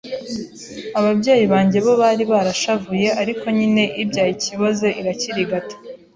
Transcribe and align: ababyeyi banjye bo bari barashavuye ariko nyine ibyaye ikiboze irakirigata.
ababyeyi 0.99 1.45
banjye 1.53 1.77
bo 1.85 1.93
bari 2.01 2.23
barashavuye 2.31 3.07
ariko 3.21 3.45
nyine 3.57 3.83
ibyaye 4.01 4.31
ikiboze 4.37 4.87
irakirigata. 4.99 5.75